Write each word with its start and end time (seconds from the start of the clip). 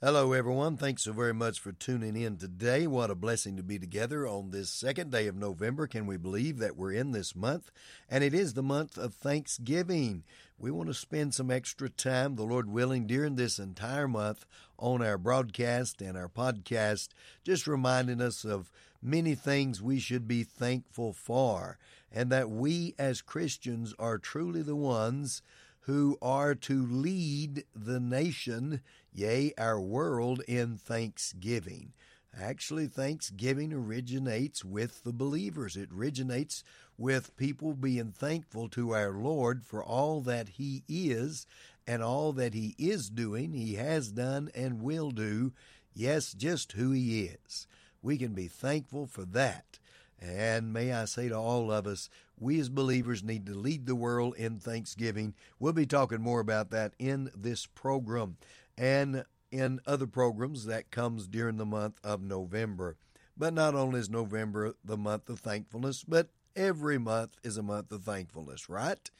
Hello, 0.00 0.32
everyone. 0.32 0.76
Thanks 0.76 1.02
so 1.02 1.12
very 1.12 1.34
much 1.34 1.58
for 1.58 1.72
tuning 1.72 2.16
in 2.16 2.36
today. 2.36 2.86
What 2.86 3.10
a 3.10 3.16
blessing 3.16 3.56
to 3.56 3.64
be 3.64 3.80
together 3.80 4.28
on 4.28 4.52
this 4.52 4.70
second 4.70 5.10
day 5.10 5.26
of 5.26 5.34
November. 5.34 5.88
Can 5.88 6.06
we 6.06 6.16
believe 6.16 6.58
that 6.58 6.76
we're 6.76 6.92
in 6.92 7.10
this 7.10 7.34
month? 7.34 7.72
And 8.08 8.22
it 8.22 8.32
is 8.32 8.54
the 8.54 8.62
month 8.62 8.96
of 8.96 9.14
Thanksgiving. 9.14 10.22
We 10.56 10.70
want 10.70 10.88
to 10.88 10.94
spend 10.94 11.34
some 11.34 11.50
extra 11.50 11.88
time, 11.88 12.36
the 12.36 12.44
Lord 12.44 12.70
willing, 12.70 13.08
during 13.08 13.34
this 13.34 13.58
entire 13.58 14.06
month 14.06 14.46
on 14.78 15.02
our 15.02 15.18
broadcast 15.18 16.00
and 16.00 16.16
our 16.16 16.28
podcast, 16.28 17.08
just 17.42 17.66
reminding 17.66 18.20
us 18.20 18.44
of 18.44 18.70
many 19.02 19.34
things 19.34 19.82
we 19.82 19.98
should 19.98 20.28
be 20.28 20.44
thankful 20.44 21.12
for, 21.12 21.76
and 22.12 22.30
that 22.30 22.48
we 22.48 22.94
as 23.00 23.20
Christians 23.20 23.96
are 23.98 24.16
truly 24.16 24.62
the 24.62 24.76
ones 24.76 25.42
who 25.88 26.18
are 26.20 26.54
to 26.54 26.84
lead 26.86 27.64
the 27.74 27.98
nation, 27.98 28.82
yea, 29.10 29.50
our 29.56 29.80
world, 29.80 30.42
in 30.46 30.76
thanksgiving. 30.76 31.94
Actually, 32.38 32.86
thanksgiving 32.86 33.72
originates 33.72 34.62
with 34.62 35.02
the 35.02 35.14
believers. 35.14 35.78
It 35.78 35.88
originates 35.90 36.62
with 36.98 37.34
people 37.38 37.72
being 37.72 38.12
thankful 38.12 38.68
to 38.68 38.94
our 38.94 39.12
Lord 39.12 39.64
for 39.64 39.82
all 39.82 40.20
that 40.20 40.50
He 40.50 40.82
is 40.88 41.46
and 41.86 42.02
all 42.02 42.34
that 42.34 42.52
He 42.52 42.74
is 42.76 43.08
doing, 43.08 43.54
He 43.54 43.76
has 43.76 44.12
done, 44.12 44.50
and 44.54 44.82
will 44.82 45.10
do. 45.10 45.54
Yes, 45.94 46.34
just 46.34 46.72
who 46.72 46.90
He 46.90 47.30
is. 47.46 47.66
We 48.02 48.18
can 48.18 48.34
be 48.34 48.46
thankful 48.46 49.06
for 49.06 49.24
that. 49.24 49.78
And 50.20 50.72
may 50.72 50.92
I 50.92 51.04
say 51.04 51.28
to 51.28 51.36
all 51.36 51.70
of 51.70 51.86
us, 51.86 52.10
we 52.38 52.58
as 52.60 52.68
believers 52.68 53.22
need 53.22 53.46
to 53.46 53.54
lead 53.54 53.86
the 53.86 53.94
world 53.94 54.34
in 54.36 54.58
thanksgiving. 54.58 55.34
We'll 55.58 55.72
be 55.72 55.86
talking 55.86 56.20
more 56.20 56.40
about 56.40 56.70
that 56.70 56.94
in 56.98 57.30
this 57.36 57.66
program 57.66 58.36
and 58.76 59.24
in 59.50 59.80
other 59.86 60.06
programs 60.06 60.66
that 60.66 60.90
comes 60.90 61.26
during 61.26 61.56
the 61.56 61.66
month 61.66 61.98
of 62.04 62.22
November. 62.22 62.96
But 63.36 63.54
not 63.54 63.74
only 63.74 64.00
is 64.00 64.10
November 64.10 64.74
the 64.84 64.96
month 64.96 65.28
of 65.28 65.40
thankfulness, 65.40 66.04
but 66.06 66.28
every 66.56 66.98
month 66.98 67.36
is 67.44 67.56
a 67.56 67.62
month 67.62 67.92
of 67.92 68.02
thankfulness, 68.02 68.68
right? 68.68 69.10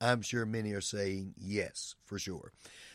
I'm 0.00 0.22
sure 0.22 0.44
many 0.44 0.72
are 0.72 0.80
saying 0.80 1.34
yes, 1.38 1.94
for 2.04 2.18
sure. 2.18 2.52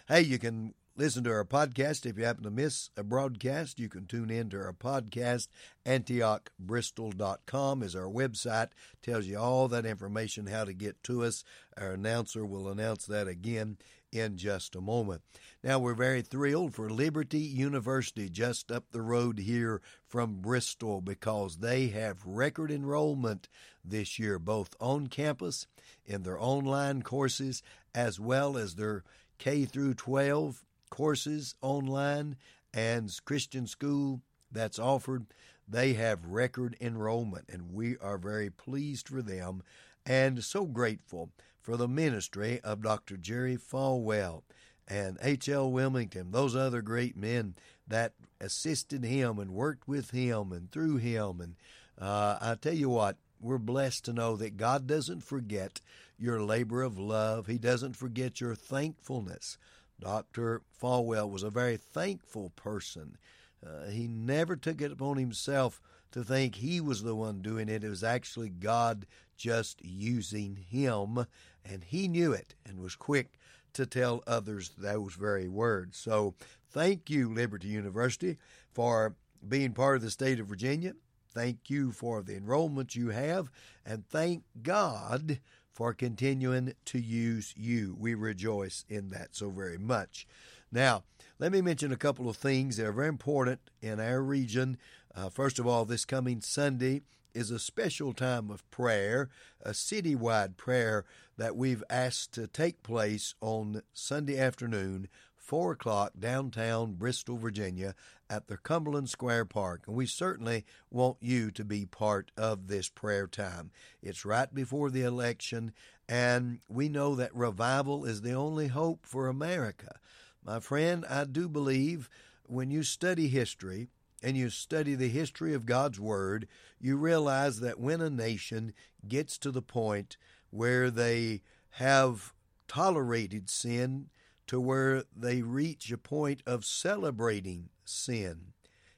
Hey, 0.07 0.21
you 0.21 0.37
can 0.37 0.73
Listen 0.97 1.23
to 1.23 1.31
our 1.31 1.45
podcast. 1.45 2.05
If 2.05 2.17
you 2.17 2.25
happen 2.25 2.43
to 2.43 2.51
miss 2.51 2.89
a 2.97 3.03
broadcast, 3.03 3.79
you 3.79 3.87
can 3.87 4.07
tune 4.07 4.29
in 4.29 4.49
to 4.49 4.57
our 4.57 4.73
podcast. 4.73 5.47
AntiochBristol.com 5.85 7.81
is 7.81 7.95
our 7.95 8.09
website. 8.09 8.71
Tells 9.01 9.25
you 9.25 9.39
all 9.39 9.69
that 9.69 9.85
information, 9.85 10.47
how 10.47 10.65
to 10.65 10.73
get 10.73 11.01
to 11.03 11.23
us. 11.23 11.45
Our 11.77 11.93
announcer 11.93 12.45
will 12.45 12.67
announce 12.67 13.05
that 13.05 13.29
again 13.29 13.77
in 14.11 14.35
just 14.35 14.75
a 14.75 14.81
moment. 14.81 15.21
Now, 15.63 15.79
we're 15.79 15.93
very 15.93 16.21
thrilled 16.21 16.73
for 16.73 16.89
Liberty 16.89 17.39
University 17.39 18.27
just 18.27 18.69
up 18.69 18.91
the 18.91 19.01
road 19.01 19.39
here 19.39 19.81
from 20.05 20.41
Bristol 20.41 20.99
because 20.99 21.59
they 21.59 21.87
have 21.87 22.25
record 22.25 22.69
enrollment 22.69 23.47
this 23.83 24.19
year, 24.19 24.39
both 24.39 24.75
on 24.81 25.07
campus 25.07 25.67
in 26.05 26.23
their 26.23 26.37
online 26.37 27.01
courses 27.01 27.63
as 27.95 28.19
well 28.19 28.57
as 28.57 28.75
their 28.75 29.05
K 29.37 29.63
through 29.63 29.93
12 29.93 30.65
courses 30.91 31.55
online 31.61 32.35
and 32.71 33.11
Christian 33.25 33.65
school 33.65 34.21
that's 34.51 34.77
offered, 34.77 35.25
they 35.67 35.93
have 35.93 36.25
record 36.25 36.77
enrollment, 36.79 37.45
and 37.49 37.73
we 37.73 37.97
are 37.97 38.19
very 38.19 38.51
pleased 38.51 39.07
for 39.07 39.23
them 39.23 39.63
and 40.05 40.43
so 40.43 40.65
grateful 40.65 41.31
for 41.61 41.77
the 41.77 41.87
ministry 41.87 42.59
of 42.63 42.83
Dr. 42.83 43.17
Jerry 43.17 43.57
Falwell 43.57 44.43
and 44.87 45.17
H.L. 45.21 45.71
Willmington, 45.71 46.31
those 46.31 46.55
other 46.55 46.81
great 46.81 47.15
men 47.15 47.55
that 47.87 48.13
assisted 48.39 49.03
him 49.03 49.39
and 49.39 49.51
worked 49.51 49.87
with 49.87 50.11
him 50.11 50.51
and 50.51 50.71
through 50.71 50.97
him. 50.97 51.39
And 51.39 51.55
uh, 51.99 52.37
I 52.41 52.55
tell 52.55 52.73
you 52.73 52.89
what, 52.89 53.17
we're 53.39 53.57
blessed 53.57 54.05
to 54.05 54.13
know 54.13 54.35
that 54.35 54.57
God 54.57 54.87
doesn't 54.87 55.23
forget 55.23 55.81
your 56.17 56.41
labor 56.41 56.81
of 56.81 56.97
love. 56.97 57.47
He 57.47 57.57
doesn't 57.57 57.95
forget 57.95 58.41
your 58.41 58.55
thankfulness. 58.55 59.57
Dr. 60.01 60.63
Falwell 60.81 61.29
was 61.29 61.43
a 61.43 61.49
very 61.49 61.77
thankful 61.77 62.49
person. 62.55 63.17
Uh, 63.65 63.89
he 63.89 64.07
never 64.07 64.55
took 64.55 64.81
it 64.81 64.91
upon 64.91 65.17
himself 65.17 65.79
to 66.11 66.23
think 66.23 66.55
he 66.55 66.81
was 66.81 67.03
the 67.03 67.15
one 67.15 67.41
doing 67.41 67.69
it. 67.69 67.83
It 67.83 67.89
was 67.89 68.03
actually 68.03 68.49
God 68.49 69.05
just 69.37 69.83
using 69.83 70.55
him, 70.55 71.25
and 71.63 71.83
he 71.83 72.07
knew 72.07 72.33
it 72.33 72.55
and 72.65 72.79
was 72.79 72.95
quick 72.95 73.37
to 73.73 73.85
tell 73.85 74.23
others 74.27 74.71
those 74.77 75.13
very 75.13 75.47
words. 75.47 75.97
So, 75.97 76.33
thank 76.69 77.09
you, 77.09 77.33
Liberty 77.33 77.67
University, 77.67 78.37
for 78.73 79.15
being 79.47 79.73
part 79.73 79.97
of 79.97 80.01
the 80.01 80.11
state 80.11 80.39
of 80.39 80.47
Virginia. 80.47 80.93
Thank 81.33 81.69
you 81.69 81.91
for 81.91 82.21
the 82.21 82.35
enrollment 82.35 82.95
you 82.95 83.09
have, 83.09 83.49
and 83.85 84.05
thank 84.05 84.43
God 84.61 85.39
for 85.71 85.93
continuing 85.93 86.73
to 86.85 86.99
use 86.99 87.53
you. 87.55 87.95
We 87.97 88.13
rejoice 88.13 88.83
in 88.89 89.09
that 89.11 89.29
so 89.31 89.49
very 89.49 89.77
much. 89.77 90.27
Now, 90.71 91.03
let 91.39 91.51
me 91.51 91.61
mention 91.61 91.91
a 91.91 91.97
couple 91.97 92.29
of 92.29 92.37
things 92.37 92.77
that 92.77 92.85
are 92.85 92.91
very 92.91 93.07
important 93.07 93.61
in 93.81 93.99
our 93.99 94.21
region. 94.21 94.77
Uh, 95.15 95.29
first 95.29 95.57
of 95.57 95.65
all, 95.65 95.85
this 95.85 96.05
coming 96.05 96.41
Sunday 96.41 97.01
is 97.33 97.49
a 97.49 97.59
special 97.59 98.13
time 98.13 98.49
of 98.49 98.69
prayer, 98.71 99.29
a 99.61 99.71
citywide 99.71 100.57
prayer 100.57 101.05
that 101.37 101.55
we've 101.55 101.83
asked 101.89 102.33
to 102.33 102.47
take 102.47 102.83
place 102.83 103.33
on 103.41 103.81
Sunday 103.93 104.37
afternoon 104.37 105.07
4 105.51 105.73
o'clock 105.73 106.13
downtown 106.17 106.93
Bristol, 106.93 107.35
Virginia, 107.35 107.93
at 108.29 108.47
the 108.47 108.55
Cumberland 108.55 109.09
Square 109.09 109.43
Park. 109.47 109.81
And 109.85 109.97
we 109.97 110.05
certainly 110.05 110.63
want 110.89 111.17
you 111.19 111.51
to 111.51 111.65
be 111.65 111.85
part 111.85 112.31
of 112.37 112.69
this 112.69 112.87
prayer 112.87 113.27
time. 113.27 113.69
It's 114.01 114.23
right 114.23 114.47
before 114.55 114.89
the 114.89 115.01
election, 115.01 115.73
and 116.07 116.59
we 116.69 116.87
know 116.87 117.15
that 117.15 117.35
revival 117.35 118.05
is 118.05 118.21
the 118.21 118.31
only 118.31 118.67
hope 118.67 119.05
for 119.05 119.27
America. 119.27 119.99
My 120.41 120.61
friend, 120.61 121.03
I 121.09 121.25
do 121.25 121.49
believe 121.49 122.07
when 122.43 122.71
you 122.71 122.81
study 122.81 123.27
history, 123.27 123.89
and 124.23 124.37
you 124.37 124.49
study 124.49 124.95
the 124.95 125.09
history 125.09 125.53
of 125.53 125.65
God's 125.65 125.99
Word, 125.99 126.47
you 126.79 126.95
realize 126.95 127.59
that 127.59 127.77
when 127.77 127.99
a 127.99 128.09
nation 128.09 128.73
gets 129.05 129.37
to 129.39 129.51
the 129.51 129.61
point 129.61 130.15
where 130.49 130.89
they 130.89 131.41
have 131.71 132.33
tolerated 132.69 133.49
sin, 133.49 134.07
to 134.47 134.59
where 134.59 135.03
they 135.15 135.41
reach 135.41 135.91
a 135.91 135.97
point 135.97 136.43
of 136.45 136.65
celebrating 136.65 137.69
sin. 137.85 138.53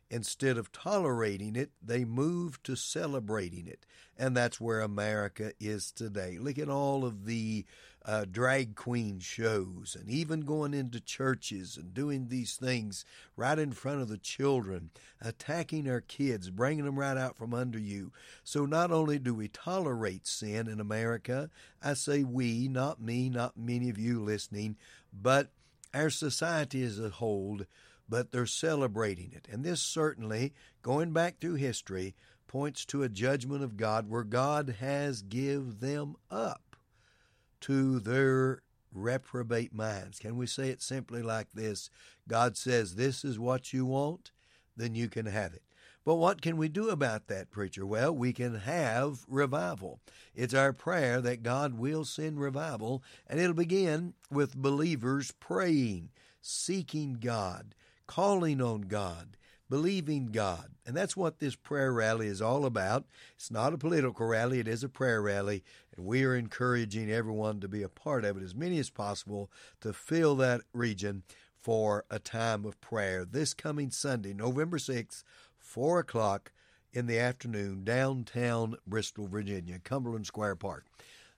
Instead 0.09 0.58
of 0.58 0.72
tolerating 0.72 1.56
it, 1.56 1.72
they 1.81 2.06
move 2.06 2.62
to 2.64 2.76
celebrating 2.76 3.68
it. 3.68 3.86
And 4.16 4.38
that's 4.38 4.62
where 4.62 4.82
America 4.82 5.53
is 5.59 5.92
today. 5.92 6.38
Look 6.40 6.59
at 6.59 6.70
all 6.70 7.03
of 7.03 7.26
the 7.26 7.66
uh, 8.06 8.25
drag 8.30 8.75
queen 8.75 9.19
shows 9.19 9.96
and 10.00 10.09
even 10.09 10.41
going 10.41 10.74
into 10.74 11.00
churches 11.00 11.78
and 11.78 11.94
doing 11.94 12.28
these 12.28 12.56
things 12.56 13.06
right 13.38 13.58
in 13.58 13.72
front 13.72 14.02
of 14.02 14.09
the 14.09 14.18
children, 14.18 14.90
attacking 15.22 15.90
our 15.90 16.02
kids, 16.02 16.50
bringing 16.50 16.86
them 16.86 17.00
right 17.00 17.18
out 17.18 17.38
from 17.38 17.53
under 17.53 17.80
you. 17.80 18.12
So 18.44 18.66
not 18.66 18.91
only 18.91 19.19
do 19.19 19.34
we 19.34 19.47
tolerate 19.47 20.28
sin 20.28 20.68
in 20.68 20.80
America, 20.80 21.50
I 21.81 21.94
say 21.94 22.24
we, 22.24 22.68
not 22.68 23.02
me, 23.02 23.30
not 23.30 23.58
many 23.58 23.90
of 23.90 23.97
you 23.97 24.22
listening, 24.22 24.76
but 25.14 25.50
our 25.94 26.09
society 26.09 26.84
as 26.84 27.00
a 27.00 27.09
whole, 27.09 27.61
but 28.09 28.32
they're 28.32 28.46
celebrating 28.46 29.32
it. 29.34 29.47
And 29.52 29.64
this 29.64 29.82
certainly, 29.82 30.53
going 30.82 31.14
back 31.14 31.40
through 31.40 31.55
history, 31.55 32.16
points 32.47 32.85
to 32.85 33.02
a 33.02 33.09
judgment 33.09 33.64
of 33.64 33.78
God 33.78 34.09
where 34.09 34.23
God 34.23 34.76
has 34.79 35.22
give 35.22 35.79
them 35.79 36.16
up 36.29 36.72
to 37.64 38.00
their 38.00 38.62
reprobate 38.94 39.74
minds. 39.74 40.20
Can 40.20 40.36
we 40.38 40.48
say 40.48 40.70
it 40.70 40.82
simply 40.82 41.22
like 41.22 41.52
this? 41.54 41.90
God 42.28 42.58
says, 42.58 42.96
This 42.96 43.24
is 43.24 43.40
what 43.40 43.74
you 43.74 43.86
want, 43.86 44.32
then 44.76 44.96
you 44.96 45.08
can 45.08 45.26
have 45.26 45.54
it. 45.54 45.64
But 46.06 46.16
what 46.16 46.42
can 46.42 46.58
we 46.58 46.68
do 46.68 46.90
about 46.90 47.28
that, 47.28 47.50
preacher? 47.50 47.86
Well, 47.86 48.14
we 48.14 48.34
can 48.34 48.56
have 48.56 49.20
revival. 49.30 50.02
It's 50.36 50.54
our 50.54 50.74
prayer 50.74 51.22
that 51.22 51.44
God 51.44 51.76
will 51.76 52.04
send 52.04 52.42
revival, 52.42 53.02
and 53.28 53.40
it'll 53.40 53.54
begin 53.54 54.14
with 54.30 54.58
believers 54.58 55.32
praying, 55.40 56.10
seeking 56.42 57.20
God, 57.22 57.74
calling 58.06 58.62
on 58.62 58.82
God, 58.82 59.38
believing 59.73 60.28
God. 60.28 60.70
And 60.85 60.96
that's 60.96 61.17
what 61.17 61.40
this 61.40 61.55
prayer 61.55 61.91
rally 61.91 62.28
is 62.28 62.43
all 62.43 62.64
about. 62.64 63.05
It's 63.35 63.49
not 63.49 63.73
a 63.73 63.78
political 63.79 64.28
rally, 64.28 64.59
it 64.59 64.67
is 64.67 64.84
a 64.84 64.87
prayer 64.87 65.20
rally. 65.20 65.64
And 65.97 66.05
we 66.05 66.23
are 66.25 66.35
encouraging 66.35 67.09
everyone 67.09 67.59
to 67.59 67.67
be 67.67 67.81
a 67.81 67.90
part 67.90 68.23
of 68.23 68.37
it, 68.37 68.43
as 68.43 68.53
many 68.53 68.78
as 68.78 68.91
possible, 68.91 69.49
to 69.81 69.91
fill 69.91 70.35
that 70.35 70.61
region 70.73 71.23
for 71.59 72.05
a 72.11 72.20
time 72.20 72.66
of 72.66 72.79
prayer 72.81 73.25
this 73.25 73.55
coming 73.55 73.90
Sunday, 73.90 74.31
November 74.31 74.78
6th, 74.78 75.23
4 75.58 76.02
o'clock 76.02 76.52
in 76.91 77.08
the 77.08 77.17
afternoon, 77.17 77.84
downtown 77.84 78.76
Bristol, 78.85 79.28
Virginia, 79.28 79.79
Cumberland 79.84 80.28
Square 80.28 80.58
Park. 80.58 80.85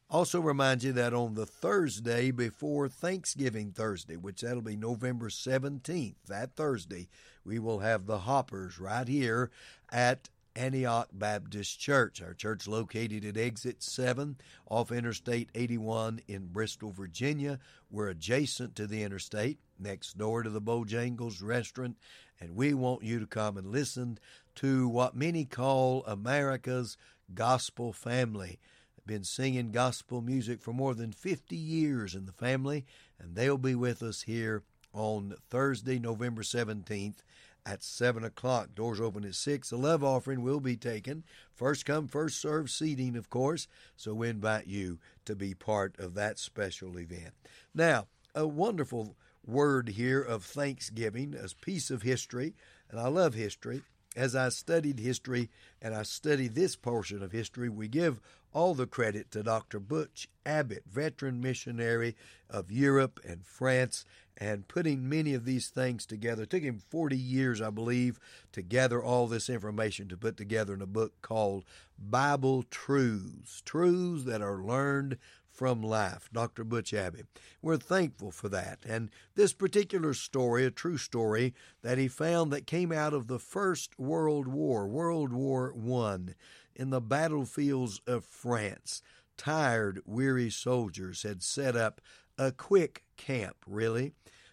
Also 0.07 0.39
remind 0.39 0.83
you 0.83 0.91
that 0.93 1.13
on 1.15 1.33
the 1.33 1.47
Thursday 1.47 2.29
before 2.29 2.87
Thanksgiving 2.87 3.71
Thursday, 3.71 4.15
which 4.15 4.41
that'll 4.41 4.61
be 4.61 4.75
November 4.75 5.29
17th, 5.29 6.15
that 6.27 6.55
Thursday, 6.55 7.07
we 7.43 7.57
will 7.57 7.79
have 7.79 8.05
the 8.05 8.19
Hoppers 8.19 8.79
right 8.79 9.07
here 9.07 9.49
at 9.91 10.29
Antioch 10.55 11.09
Baptist 11.11 11.79
Church. 11.79 12.21
Our 12.21 12.35
church 12.35 12.67
located 12.67 13.25
at 13.25 13.35
exit 13.35 13.81
7 13.81 14.37
off 14.69 14.91
Interstate 14.91 15.49
81 15.55 16.21
in 16.27 16.47
Bristol, 16.47 16.91
Virginia. 16.91 17.59
We're 17.89 18.09
adjacent 18.09 18.75
to 18.75 18.85
the 18.85 19.01
interstate, 19.01 19.57
next 19.79 20.19
door 20.19 20.43
to 20.43 20.51
the 20.51 20.61
Bojangles 20.61 21.43
restaurant, 21.43 21.97
and 22.39 22.55
we 22.55 22.75
want 22.75 23.03
you 23.03 23.19
to 23.19 23.27
come 23.27 23.57
and 23.57 23.71
listen 23.71 24.19
to 24.55 24.87
what 24.87 25.15
many 25.15 25.45
call 25.45 26.03
America's 26.05 26.95
gospel 27.33 27.91
family 27.91 28.59
been 29.05 29.23
singing 29.23 29.71
gospel 29.71 30.21
music 30.21 30.61
for 30.61 30.73
more 30.73 30.95
than 30.95 31.11
50 31.11 31.55
years 31.55 32.15
in 32.15 32.25
the 32.25 32.31
family, 32.31 32.85
and 33.19 33.35
they'll 33.35 33.57
be 33.57 33.75
with 33.75 34.01
us 34.01 34.23
here 34.23 34.63
on 34.93 35.35
Thursday, 35.49 35.99
November 35.99 36.41
17th 36.41 37.17
at 37.65 37.83
7 37.83 38.23
o'clock. 38.23 38.75
Doors 38.75 39.01
open 39.01 39.25
at 39.25 39.35
6. 39.35 39.69
The 39.69 39.77
love 39.77 40.03
offering 40.03 40.41
will 40.41 40.59
be 40.59 40.77
taken. 40.77 41.23
First 41.53 41.85
come, 41.85 42.07
first 42.07 42.39
serve 42.39 42.69
seating, 42.69 43.15
of 43.15 43.29
course, 43.29 43.67
so 43.97 44.13
we 44.13 44.29
invite 44.29 44.67
you 44.67 44.99
to 45.25 45.35
be 45.35 45.53
part 45.53 45.95
of 45.99 46.13
that 46.13 46.37
special 46.37 46.99
event. 46.99 47.33
Now, 47.73 48.07
a 48.33 48.47
wonderful 48.47 49.15
word 49.45 49.89
here 49.89 50.21
of 50.21 50.43
thanksgiving, 50.43 51.35
a 51.35 51.47
piece 51.63 51.89
of 51.89 52.03
history, 52.03 52.53
and 52.89 52.99
I 52.99 53.07
love 53.07 53.33
history. 53.33 53.81
As 54.15 54.35
I 54.35 54.49
studied 54.49 54.99
history 54.99 55.49
and 55.81 55.93
I 55.93 56.03
study 56.03 56.47
this 56.47 56.75
portion 56.75 57.21
of 57.21 57.31
history, 57.31 57.67
we 57.69 57.87
give 57.87 58.21
all 58.53 58.73
the 58.73 58.87
credit 58.87 59.29
to 59.31 59.43
Dr. 59.43 59.79
Butch 59.79 60.29
Abbott, 60.45 60.83
veteran 60.89 61.41
missionary 61.41 62.15
of 62.49 62.71
Europe 62.71 63.19
and 63.27 63.45
France, 63.45 64.05
and 64.37 64.67
putting 64.69 65.09
many 65.09 65.33
of 65.33 65.43
these 65.43 65.67
things 65.67 66.05
together. 66.05 66.43
It 66.43 66.49
took 66.49 66.63
him 66.63 66.79
40 66.89 67.17
years, 67.17 67.61
I 67.61 67.69
believe, 67.69 68.17
to 68.53 68.61
gather 68.61 69.03
all 69.03 69.27
this 69.27 69.49
information 69.49 70.07
to 70.07 70.17
put 70.17 70.37
together 70.37 70.73
in 70.73 70.81
a 70.81 70.87
book 70.87 71.21
called 71.21 71.65
Bible 71.99 72.63
Truths, 72.63 73.61
truths 73.65 74.23
that 74.23 74.41
are 74.41 74.63
learned 74.63 75.17
from 75.55 75.81
life, 75.81 76.29
Dr. 76.33 76.63
Butch 76.63 76.93
Abbott. 76.93 77.27
We're 77.61 77.77
thankful 77.77 78.31
for 78.31 78.49
that. 78.49 78.79
And 78.85 79.09
this 79.35 79.53
particular 79.53 80.13
story, 80.13 80.65
a 80.65 80.71
true 80.71 80.97
story 80.97 81.53
that 81.81 81.97
he 81.97 82.09
found 82.09 82.51
that 82.51 82.67
came 82.67 82.91
out 82.91 83.13
of 83.13 83.27
the 83.27 83.39
First 83.39 83.97
World 83.97 84.47
War, 84.47 84.87
World 84.87 85.31
War 85.31 85.71
One 85.73 86.35
in 86.75 86.89
the 86.89 87.01
battlefields 87.01 88.01
of 88.05 88.25
France. 88.25 89.01
Tired, 89.37 90.01
weary 90.05 90.49
soldiers 90.49 91.23
had 91.23 91.41
set 91.41 91.75
up 91.75 92.01
a 92.37 92.51
quick 92.51 93.03
camp, 93.15 93.57
really. 93.65 94.11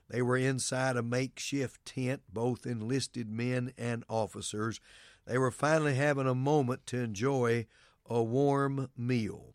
They 0.09 0.23
were 0.23 0.37
inside 0.37 0.97
a 0.97 1.03
makeshift 1.03 1.85
tent, 1.85 2.23
both 2.33 2.65
enlisted 2.67 3.29
men 3.29 3.73
and 3.77 4.05
officers. 4.09 4.81
They 5.27 5.39
were 5.39 5.51
finally 5.51 5.95
having 5.95 6.29
a 6.29 6.35
moment 6.35 6.87
to 6.87 6.99
enjoy 6.99 7.67
a 8.07 8.23
warm 8.23 8.89
meal. 8.97 9.55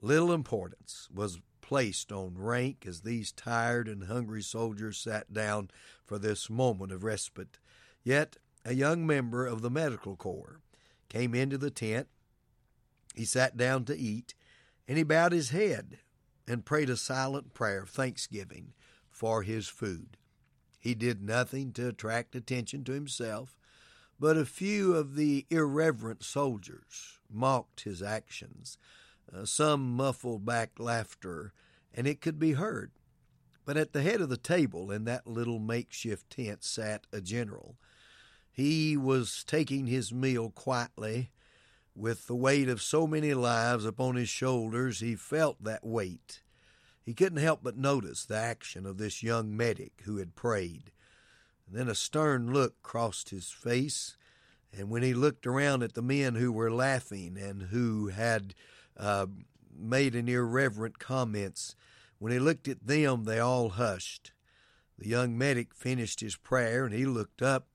Little 0.00 0.32
importance 0.32 1.08
was 1.12 1.40
placed 1.60 2.12
on 2.12 2.38
rank 2.38 2.84
as 2.86 3.00
these 3.00 3.32
tired 3.32 3.88
and 3.88 4.04
hungry 4.04 4.42
soldiers 4.42 4.98
sat 4.98 5.32
down 5.32 5.70
for 6.04 6.18
this 6.18 6.48
moment 6.48 6.92
of 6.92 7.02
respite. 7.02 7.58
Yet 8.04 8.36
a 8.64 8.74
young 8.74 9.06
member 9.06 9.46
of 9.46 9.62
the 9.62 9.70
medical 9.70 10.16
corps 10.16 10.60
came 11.08 11.34
into 11.34 11.58
the 11.58 11.70
tent. 11.70 12.08
He 13.14 13.24
sat 13.24 13.56
down 13.56 13.84
to 13.86 13.96
eat, 13.96 14.34
and 14.86 14.98
he 14.98 15.02
bowed 15.02 15.32
his 15.32 15.50
head 15.50 15.98
and 16.46 16.64
prayed 16.64 16.90
a 16.90 16.96
silent 16.96 17.54
prayer 17.54 17.82
of 17.82 17.90
thanksgiving 17.90 18.74
for 19.10 19.42
his 19.42 19.66
food. 19.66 20.16
He 20.78 20.94
did 20.94 21.22
nothing 21.22 21.72
to 21.72 21.88
attract 21.88 22.36
attention 22.36 22.84
to 22.84 22.92
himself, 22.92 23.56
but 24.20 24.36
a 24.36 24.44
few 24.44 24.94
of 24.94 25.16
the 25.16 25.46
irreverent 25.50 26.22
soldiers 26.22 27.18
mocked 27.28 27.80
his 27.80 28.02
actions. 28.02 28.78
Uh, 29.32 29.44
some 29.44 29.96
muffled 29.96 30.44
back 30.44 30.78
laughter, 30.78 31.52
and 31.92 32.06
it 32.06 32.20
could 32.20 32.38
be 32.38 32.52
heard. 32.52 32.92
But 33.64 33.76
at 33.76 33.92
the 33.92 34.02
head 34.02 34.20
of 34.20 34.28
the 34.28 34.36
table 34.36 34.90
in 34.92 35.04
that 35.04 35.26
little 35.26 35.58
makeshift 35.58 36.30
tent 36.30 36.62
sat 36.62 37.06
a 37.12 37.20
general 37.20 37.76
he 38.56 38.96
was 38.96 39.44
taking 39.44 39.86
his 39.86 40.14
meal 40.14 40.48
quietly. 40.48 41.30
With 41.94 42.26
the 42.26 42.34
weight 42.34 42.70
of 42.70 42.80
so 42.80 43.06
many 43.06 43.34
lives 43.34 43.84
upon 43.84 44.16
his 44.16 44.30
shoulders, 44.30 45.00
he 45.00 45.14
felt 45.14 45.62
that 45.62 45.84
weight. 45.84 46.40
He 47.04 47.12
couldn't 47.12 47.42
help 47.42 47.60
but 47.62 47.76
notice 47.76 48.24
the 48.24 48.38
action 48.38 48.86
of 48.86 48.96
this 48.96 49.22
young 49.22 49.54
medic 49.54 50.00
who 50.04 50.16
had 50.16 50.36
prayed. 50.36 50.90
And 51.66 51.76
then 51.76 51.86
a 51.86 51.94
stern 51.94 52.50
look 52.50 52.82
crossed 52.82 53.28
his 53.28 53.50
face, 53.50 54.16
and 54.72 54.88
when 54.88 55.02
he 55.02 55.12
looked 55.12 55.46
around 55.46 55.82
at 55.82 55.92
the 55.92 56.00
men 56.00 56.36
who 56.36 56.50
were 56.50 56.72
laughing 56.72 57.36
and 57.36 57.64
who 57.64 58.08
had 58.08 58.54
uh, 58.96 59.26
made 59.78 60.14
an 60.14 60.28
irreverent 60.28 60.98
comments, 60.98 61.74
when 62.18 62.32
he 62.32 62.38
looked 62.38 62.68
at 62.68 62.86
them, 62.86 63.24
they 63.24 63.38
all 63.38 63.70
hushed. 63.70 64.32
The 64.98 65.08
young 65.08 65.36
medic 65.36 65.74
finished 65.74 66.20
his 66.20 66.36
prayer, 66.36 66.84
and 66.84 66.94
he 66.94 67.04
looked 67.04 67.42
up 67.42 67.66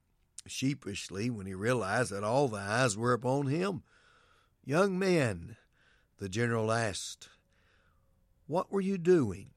sheepishly 0.47 1.29
when 1.29 1.45
he 1.45 1.53
realized 1.53 2.11
that 2.11 2.23
all 2.23 2.47
the 2.47 2.57
eyes 2.57 2.97
were 2.97 3.13
upon 3.13 3.47
him. 3.47 3.83
Young 4.65 4.97
man, 4.97 5.57
the 6.17 6.29
general 6.29 6.71
asked, 6.71 7.29
what 8.47 8.71
were 8.71 8.81
you 8.81 8.97
doing? 8.97 9.51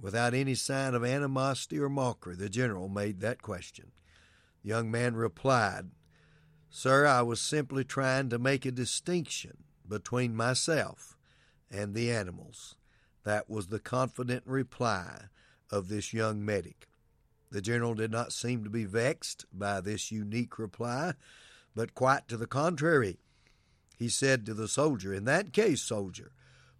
Without 0.00 0.34
any 0.34 0.54
sign 0.54 0.94
of 0.94 1.04
animosity 1.04 1.78
or 1.78 1.88
mockery, 1.88 2.34
the 2.34 2.48
general 2.48 2.88
made 2.88 3.20
that 3.20 3.42
question. 3.42 3.92
The 4.62 4.70
young 4.70 4.90
man 4.90 5.14
replied, 5.14 5.90
Sir, 6.70 7.06
I 7.06 7.22
was 7.22 7.40
simply 7.40 7.84
trying 7.84 8.30
to 8.30 8.38
make 8.38 8.64
a 8.64 8.70
distinction 8.70 9.64
between 9.92 10.34
myself 10.34 11.18
and 11.70 11.92
the 11.92 12.10
animals. 12.10 12.76
That 13.24 13.50
was 13.50 13.66
the 13.66 13.78
confident 13.78 14.42
reply 14.46 15.24
of 15.70 15.88
this 15.88 16.14
young 16.14 16.42
medic. 16.42 16.88
The 17.50 17.60
general 17.60 17.92
did 17.92 18.10
not 18.10 18.32
seem 18.32 18.64
to 18.64 18.70
be 18.70 18.86
vexed 18.86 19.44
by 19.52 19.82
this 19.82 20.10
unique 20.10 20.58
reply, 20.58 21.12
but 21.76 21.94
quite 21.94 22.26
to 22.28 22.38
the 22.38 22.46
contrary. 22.46 23.18
He 23.98 24.08
said 24.08 24.46
to 24.46 24.54
the 24.54 24.66
soldier, 24.66 25.12
In 25.12 25.26
that 25.26 25.52
case, 25.52 25.82
soldier, 25.82 26.32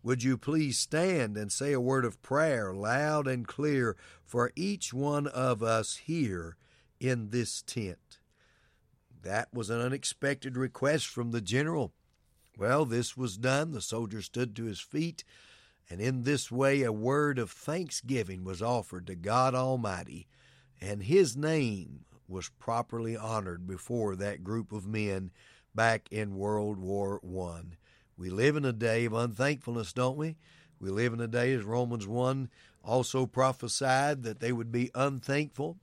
would 0.03 0.23
you 0.23 0.39
please 0.39 0.79
stand 0.79 1.37
and 1.37 1.53
say 1.53 1.75
a 1.75 1.81
word 1.81 2.07
of 2.07 2.23
prayer 2.23 2.73
loud 2.73 3.27
and 3.27 3.47
clear 3.47 3.95
for 4.25 4.53
each 4.57 4.95
one 4.95 5.27
of 5.27 5.63
us 5.63 5.97
here 6.07 6.57
in 6.99 7.29
this 7.29 7.61
tent? 7.61 8.21
That 9.23 9.53
was 9.53 9.69
an 9.69 9.83
unexpected 9.83 10.57
request 10.57 11.09
from 11.09 11.31
the 11.31 11.43
general. 11.43 11.93
Well, 12.57 12.85
this 12.85 13.17
was 13.17 13.37
done. 13.37 13.73
The 13.73 13.81
soldier 13.81 14.23
stood 14.23 14.55
to 14.57 14.65
his 14.65 14.81
feet, 14.81 15.25
and 15.89 16.01
in 16.01 16.23
this 16.23 16.51
way 16.51 16.83
a 16.83 16.93
word 16.93 17.39
of 17.39 17.51
thanksgiving 17.51 18.45
was 18.45 18.63
offered 18.63 19.07
to 19.07 19.15
God 19.15 19.55
Almighty 19.55 20.29
and 20.83 21.05
his 21.05 21.37
name 21.37 22.05
was 22.27 22.51
properly 22.59 23.17
honored 23.17 23.67
before 23.69 24.17
that 24.17 24.43
group 24.43 24.73
of 24.73 24.85
men 24.85 25.31
back 25.75 26.09
in 26.11 26.37
World 26.37 26.79
War 26.79 27.21
One. 27.23 27.77
We 28.17 28.31
live 28.31 28.57
in 28.57 28.65
a 28.65 28.73
day 28.73 29.05
of 29.05 29.13
unthankfulness, 29.13 29.93
don't 29.93 30.17
we? 30.17 30.37
We 30.81 30.91
live 30.91 31.13
in 31.13 31.21
a 31.21 31.29
day, 31.29 31.53
as 31.53 31.63
Romans 31.63 32.09
1 32.09 32.49
also 32.83 33.27
prophesied, 33.27 34.25
that 34.25 34.41
they 34.41 34.51
would 34.51 34.73
be 34.73 34.91
unthankful. 34.93 35.79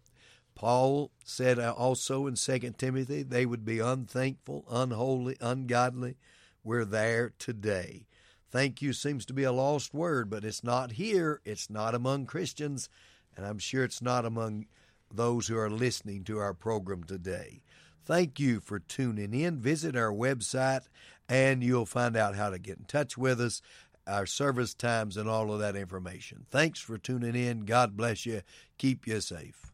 Paul 0.54 1.12
said 1.24 1.58
uh, 1.58 1.72
also 1.72 2.28
in 2.28 2.36
2 2.36 2.60
Timothy, 2.78 3.24
they 3.24 3.46
would 3.46 3.64
be 3.64 3.80
unthankful, 3.80 4.66
unholy, 4.70 5.38
ungodly. 5.40 6.18
We're 6.64 6.86
there 6.86 7.34
today. 7.40 8.06
Thank 8.52 8.82
you 8.82 8.94
seems 8.94 9.26
to 9.28 9.34
be 9.34 9.44
a 9.44 9.52
lost 9.52 9.94
word, 9.94 10.30
but 10.30 10.44
it's 10.44 10.64
not 10.64 10.94
here. 10.94 11.40
It's 11.46 11.70
not 11.70 11.94
among 11.94 12.26
Christians, 12.26 12.90
and 13.38 13.46
I'm 13.46 13.60
sure 13.60 13.84
it's 13.84 14.02
not 14.02 14.26
among 14.26 14.66
those 15.14 15.48
who 15.48 15.58
are 15.58 15.70
listening 15.70 16.24
to 16.26 16.40
our 16.40 16.54
program 16.54 17.04
today. 17.04 17.62
Thank 18.06 18.40
you 18.40 18.60
for 18.60 18.80
tuning 18.80 19.34
in. 19.34 19.60
Visit 19.60 19.96
our 19.96 20.12
website 20.12 20.88
and 21.28 21.64
you'll 21.64 21.86
find 21.86 22.18
out 22.18 22.36
how 22.36 22.50
to 22.50 22.58
get 22.58 22.80
in 22.80 22.86
touch 22.86 23.16
with 23.18 23.40
us, 23.40 23.62
our 24.08 24.26
service 24.26 24.74
times, 24.74 25.16
and 25.16 25.30
all 25.30 25.54
of 25.54 25.60
that 25.60 25.76
information. 25.76 26.48
Thanks 26.50 26.80
for 26.80 26.98
tuning 26.98 27.36
in. 27.36 27.66
God 27.66 27.96
bless 27.96 28.26
you. 28.26 28.42
Keep 28.80 29.06
you 29.06 29.22
safe. 29.22 29.72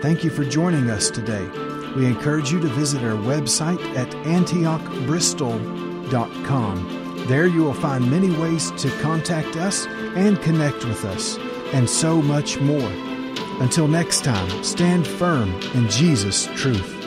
Thank 0.00 0.24
you 0.24 0.30
for 0.30 0.44
joining 0.44 0.88
us 0.88 1.10
today. 1.10 1.46
We 1.94 2.06
encourage 2.06 2.50
you 2.50 2.60
to 2.60 2.68
visit 2.68 3.02
our 3.02 3.18
website 3.18 3.84
at 3.96 4.08
antiochbristol.com. 4.24 5.91
There 7.26 7.46
you 7.46 7.64
will 7.64 7.74
find 7.74 8.10
many 8.10 8.30
ways 8.30 8.70
to 8.72 8.90
contact 9.00 9.56
us 9.56 9.86
and 10.14 10.40
connect 10.42 10.84
with 10.84 11.04
us, 11.04 11.38
and 11.72 11.88
so 11.88 12.20
much 12.20 12.60
more. 12.60 12.90
Until 13.60 13.88
next 13.88 14.24
time, 14.24 14.64
stand 14.64 15.06
firm 15.06 15.50
in 15.74 15.88
Jesus' 15.88 16.46
truth. 16.54 17.01